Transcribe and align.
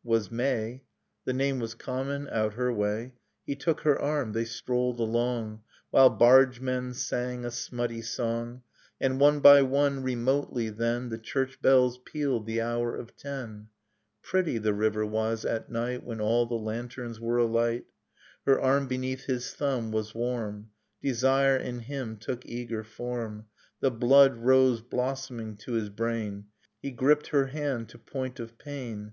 —was 0.16 0.30
May; 0.30 0.82
The 1.26 1.34
name 1.34 1.58
was 1.58 1.74
common, 1.74 2.26
out 2.30 2.54
her 2.54 2.72
way. 2.72 3.12
He 3.44 3.54
took 3.54 3.80
her 3.82 4.00
arm; 4.00 4.32
they 4.32 4.46
strolled 4.46 4.98
along, 4.98 5.60
While 5.90 6.08
bargemen 6.08 6.94
sang 6.94 7.44
a 7.44 7.50
smutty 7.50 8.00
song; 8.00 8.62
And 8.98 9.20
one 9.20 9.40
by 9.40 9.60
one, 9.60 10.02
remotely, 10.02 10.70
then, 10.70 11.10
The 11.10 11.18
church 11.18 11.60
bells 11.60 11.98
pealed 11.98 12.46
the 12.46 12.62
hour 12.62 12.96
of 12.96 13.14
ten..... 13.14 13.68
Pretty, 14.22 14.56
the 14.56 14.72
river 14.72 15.04
was, 15.04 15.44
at 15.44 15.70
night 15.70 16.02
When 16.02 16.18
all 16.18 16.46
the 16.46 16.54
lanterns 16.54 17.20
were 17.20 17.36
ahght!... 17.36 17.84
Her 18.46 18.58
arm 18.58 18.86
beneath 18.88 19.24
his 19.24 19.52
thumb 19.52 19.92
w^as 19.92 20.14
warm. 20.14 20.70
Desire 21.02 21.58
in 21.58 21.80
him 21.80 22.16
took 22.16 22.46
eager 22.46 22.82
form, 22.84 23.48
The 23.80 23.90
blood 23.90 24.34
rose 24.38 24.80
blossoming 24.80 25.58
to 25.58 25.72
his 25.72 25.90
brain. 25.90 26.46
He 26.80 26.90
gripped 26.90 27.26
her 27.26 27.48
hand 27.48 27.90
to 27.90 27.98
point 27.98 28.40
of 28.40 28.56
pain. 28.56 29.12